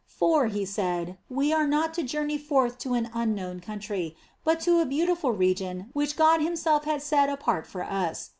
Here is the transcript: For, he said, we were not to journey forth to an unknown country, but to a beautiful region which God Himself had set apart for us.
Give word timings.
For, 0.07 0.47
he 0.47 0.65
said, 0.65 1.19
we 1.29 1.53
were 1.53 1.67
not 1.67 1.93
to 1.93 2.01
journey 2.01 2.39
forth 2.39 2.79
to 2.79 2.95
an 2.95 3.11
unknown 3.13 3.59
country, 3.59 4.15
but 4.43 4.59
to 4.61 4.79
a 4.79 4.85
beautiful 4.87 5.31
region 5.31 5.91
which 5.93 6.15
God 6.17 6.41
Himself 6.41 6.85
had 6.85 7.03
set 7.03 7.29
apart 7.29 7.67
for 7.67 7.83
us. 7.83 8.29